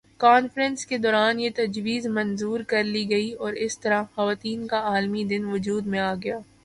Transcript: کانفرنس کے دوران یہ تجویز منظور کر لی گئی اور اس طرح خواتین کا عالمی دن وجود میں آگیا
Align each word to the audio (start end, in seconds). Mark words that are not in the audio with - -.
کانفرنس 0.19 0.85
کے 0.85 0.97
دوران 0.97 1.39
یہ 1.39 1.49
تجویز 1.55 2.07
منظور 2.07 2.59
کر 2.67 2.83
لی 2.83 3.09
گئی 3.09 3.31
اور 3.33 3.53
اس 3.55 3.79
طرح 3.79 4.03
خواتین 4.15 4.67
کا 4.67 4.79
عالمی 4.89 5.23
دن 5.23 5.45
وجود 5.45 5.85
میں 5.85 5.99
آگیا 5.99 6.39